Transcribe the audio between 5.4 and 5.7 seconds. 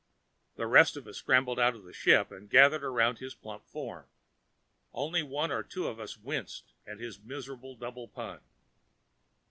or